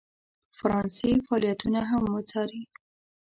[0.57, 2.61] فرانسې فعالیتونه هم وڅاري.